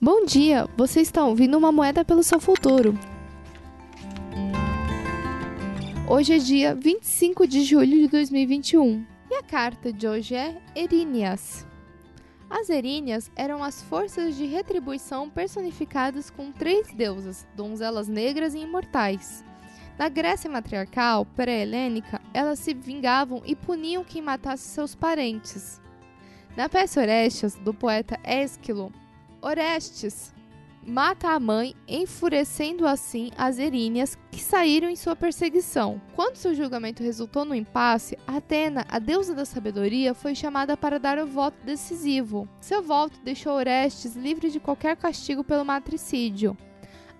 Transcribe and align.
Bom 0.00 0.26
dia, 0.26 0.68
você 0.76 1.00
está 1.00 1.24
ouvindo 1.24 1.56
uma 1.56 1.70
moeda 1.70 2.04
pelo 2.04 2.22
seu 2.22 2.40
futuro. 2.40 2.98
Hoje 6.06 6.34
é 6.34 6.38
dia 6.38 6.74
25 6.74 7.46
de 7.46 7.62
julho 7.62 8.00
de 8.00 8.08
2021 8.08 9.06
e 9.30 9.34
a 9.34 9.42
carta 9.42 9.92
de 9.92 10.06
hoje 10.06 10.34
é 10.34 10.60
Eríneas. 10.74 11.64
As 12.50 12.68
Eríneas 12.68 13.30
eram 13.36 13.62
as 13.62 13.82
forças 13.84 14.36
de 14.36 14.44
retribuição 14.44 15.30
personificadas 15.30 16.28
com 16.28 16.50
três 16.50 16.92
deusas, 16.92 17.46
donzelas 17.56 18.08
negras 18.08 18.52
e 18.52 18.58
imortais. 18.58 19.44
Na 19.96 20.08
Grécia 20.08 20.50
matriarcal 20.50 21.24
pré-helênica, 21.24 22.20
elas 22.34 22.58
se 22.58 22.74
vingavam 22.74 23.42
e 23.46 23.54
puniam 23.54 24.04
quem 24.04 24.20
matasse 24.20 24.64
seus 24.64 24.94
parentes. 24.94 25.80
Na 26.56 26.68
peça 26.68 27.00
Orestes, 27.00 27.54
do 27.54 27.72
poeta 27.72 28.18
Ésquilo, 28.22 28.92
Orestes 29.44 30.32
mata 30.86 31.28
a 31.28 31.38
mãe, 31.38 31.74
enfurecendo 31.86 32.86
assim 32.86 33.30
as 33.36 33.58
Eríneas 33.58 34.16
que 34.30 34.40
saíram 34.40 34.88
em 34.88 34.96
sua 34.96 35.14
perseguição. 35.14 36.00
Quando 36.14 36.36
seu 36.36 36.54
julgamento 36.54 37.02
resultou 37.02 37.44
no 37.44 37.54
impasse, 37.54 38.18
Atena, 38.26 38.86
a 38.88 38.98
deusa 38.98 39.34
da 39.34 39.44
sabedoria, 39.44 40.14
foi 40.14 40.34
chamada 40.34 40.78
para 40.78 40.98
dar 40.98 41.18
o 41.18 41.26
voto 41.26 41.58
decisivo. 41.62 42.48
Seu 42.58 42.82
voto 42.82 43.20
deixou 43.22 43.52
Orestes 43.52 44.16
livre 44.16 44.50
de 44.50 44.58
qualquer 44.58 44.96
castigo 44.96 45.44
pelo 45.44 45.64
matricídio. 45.64 46.56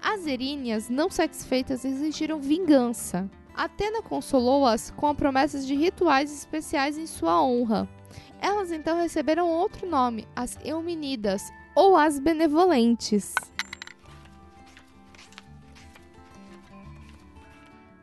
As 0.02 0.26
Eríneas, 0.26 0.88
não 0.88 1.10
satisfeitas, 1.10 1.84
exigiram 1.84 2.40
vingança. 2.40 3.30
Atena 3.54 4.00
consolou-as 4.00 4.90
com 4.92 5.06
a 5.06 5.14
promessa 5.14 5.60
de 5.60 5.74
rituais 5.74 6.32
especiais 6.32 6.96
em 6.96 7.06
sua 7.06 7.42
honra. 7.42 7.86
Elas 8.40 8.72
então 8.72 8.96
receberam 8.96 9.48
outro 9.50 9.86
nome, 9.86 10.26
as 10.34 10.58
Eumenidas, 10.64 11.50
ou 11.74 11.96
as 11.96 12.18
Benevolentes. 12.18 13.34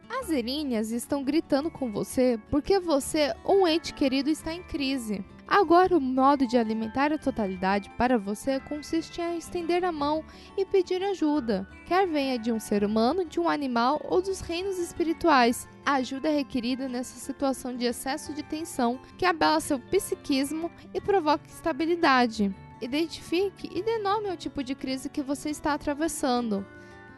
As 0.10 0.30
Eríneas 0.30 0.92
estão 0.92 1.24
gritando 1.24 1.72
com 1.72 1.92
você 1.92 2.40
porque 2.50 2.80
você, 2.80 3.34
um 3.46 3.68
ente 3.68 3.94
querido, 3.94 4.30
está 4.30 4.54
em 4.54 4.62
crise. 4.62 5.24
Agora, 5.48 5.98
o 5.98 6.00
modo 6.00 6.48
de 6.48 6.58
alimentar 6.58 7.12
a 7.12 7.18
totalidade 7.18 7.90
para 7.98 8.18
você 8.18 8.58
consiste 8.62 9.20
em 9.20 9.38
estender 9.38 9.84
a 9.84 9.92
mão 9.92 10.24
e 10.56 10.66
pedir 10.66 11.04
ajuda, 11.04 11.68
quer 11.86 12.08
venha 12.08 12.40
de 12.40 12.54
um 12.54 12.60
ser 12.60 12.86
humano, 12.86 13.26
de 13.26 13.38
um 13.38 13.50
animal 13.50 14.00
ou 14.06 14.22
dos 14.22 14.40
reinos 14.40 14.80
espirituais. 14.80 15.68
A 15.86 15.96
ajuda 15.96 16.30
é 16.30 16.38
requerida 16.38 16.88
nessa 16.88 17.20
situação 17.20 17.76
de 17.76 17.86
excesso 17.86 18.34
de 18.34 18.44
tensão 18.44 18.98
que 19.18 19.26
abala 19.26 19.60
seu 19.60 19.78
psiquismo 19.78 20.72
e 20.94 21.02
provoca 21.02 21.46
instabilidade. 21.46 22.56
Identifique 22.82 23.70
e 23.74 23.84
dê 23.84 24.00
nome 24.00 24.30
ao 24.30 24.36
tipo 24.36 24.64
de 24.64 24.74
crise 24.74 25.08
que 25.08 25.22
você 25.22 25.52
está 25.52 25.74
atravessando. 25.74 26.66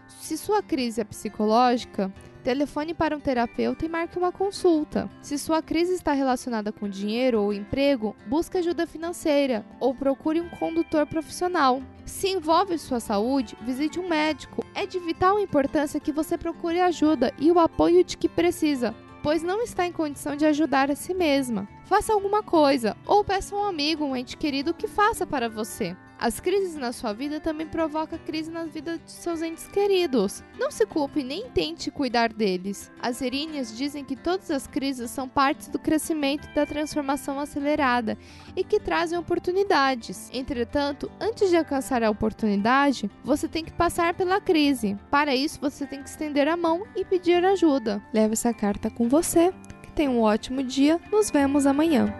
Se 0.07 0.37
sua 0.37 0.61
crise 0.61 0.99
é 0.99 1.05
psicológica, 1.05 2.13
telefone 2.43 2.93
para 2.93 3.15
um 3.15 3.19
terapeuta 3.19 3.85
e 3.85 3.89
marque 3.89 4.17
uma 4.17 4.31
consulta. 4.31 5.09
Se 5.21 5.37
sua 5.37 5.61
crise 5.61 5.93
está 5.93 6.11
relacionada 6.11 6.73
com 6.73 6.89
dinheiro 6.89 7.41
ou 7.41 7.53
emprego, 7.53 8.13
busque 8.27 8.57
ajuda 8.57 8.85
financeira 8.85 9.65
ou 9.79 9.95
procure 9.95 10.41
um 10.41 10.49
condutor 10.49 11.05
profissional. 11.05 11.81
Se 12.05 12.27
envolve 12.27 12.77
sua 12.77 12.99
saúde, 12.99 13.57
visite 13.61 13.99
um 13.99 14.09
médico. 14.09 14.65
É 14.75 14.85
de 14.85 14.99
vital 14.99 15.39
importância 15.39 15.99
que 15.99 16.11
você 16.11 16.37
procure 16.37 16.81
ajuda 16.81 17.33
e 17.39 17.49
o 17.49 17.59
apoio 17.59 18.03
de 18.03 18.17
que 18.17 18.27
precisa, 18.27 18.93
pois 19.23 19.41
não 19.41 19.61
está 19.61 19.87
em 19.87 19.91
condição 19.91 20.35
de 20.35 20.45
ajudar 20.45 20.91
a 20.91 20.95
si 20.95 21.13
mesma. 21.13 21.67
Faça 21.85 22.13
alguma 22.13 22.43
coisa 22.43 22.95
ou 23.07 23.23
peça 23.23 23.55
a 23.55 23.59
um 23.59 23.63
amigo, 23.63 24.03
um 24.03 24.15
ente 24.15 24.35
querido 24.35 24.73
que 24.73 24.87
faça 24.87 25.25
para 25.25 25.49
você. 25.49 25.95
As 26.23 26.39
crises 26.39 26.75
na 26.75 26.93
sua 26.93 27.11
vida 27.11 27.41
também 27.41 27.67
provocam 27.67 28.17
crise 28.17 28.49
na 28.49 28.63
vida 28.63 28.97
de 28.97 29.11
seus 29.11 29.41
entes 29.41 29.67
queridos. 29.67 30.41
Não 30.57 30.71
se 30.71 30.85
culpe 30.85 31.21
nem 31.21 31.49
tente 31.49 31.91
cuidar 31.91 32.31
deles. 32.31 32.89
As 33.01 33.21
Eríneas 33.21 33.77
dizem 33.77 34.05
que 34.05 34.15
todas 34.15 34.49
as 34.49 34.65
crises 34.65 35.11
são 35.11 35.27
partes 35.27 35.67
do 35.67 35.77
crescimento 35.77 36.47
e 36.47 36.55
da 36.55 36.65
transformação 36.65 37.41
acelerada 37.41 38.17
e 38.55 38.63
que 38.63 38.79
trazem 38.79 39.19
oportunidades. 39.19 40.29
Entretanto, 40.31 41.11
antes 41.19 41.49
de 41.49 41.57
alcançar 41.57 42.01
a 42.01 42.09
oportunidade, 42.09 43.11
você 43.21 43.45
tem 43.45 43.65
que 43.65 43.73
passar 43.73 44.13
pela 44.13 44.39
crise. 44.39 44.97
Para 45.11 45.35
isso, 45.35 45.59
você 45.59 45.85
tem 45.85 46.01
que 46.01 46.07
estender 46.07 46.47
a 46.47 46.55
mão 46.55 46.87
e 46.95 47.03
pedir 47.03 47.43
ajuda. 47.43 48.01
Leve 48.13 48.31
essa 48.31 48.53
carta 48.53 48.89
com 48.89 49.09
você. 49.09 49.53
Que 49.81 49.91
tenha 49.91 50.09
um 50.09 50.21
ótimo 50.21 50.63
dia. 50.63 51.01
Nos 51.11 51.29
vemos 51.29 51.65
amanhã. 51.65 52.15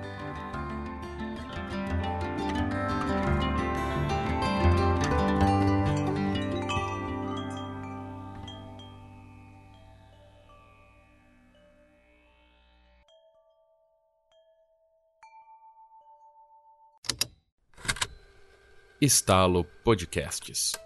Estalo 19.04 19.66
Podcasts. 19.84 20.83